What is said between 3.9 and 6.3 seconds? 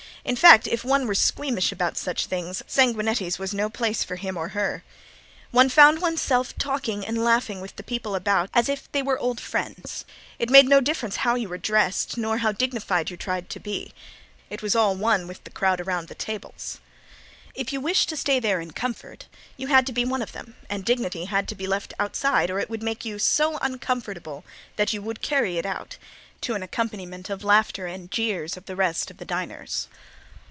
for him or her. One found one's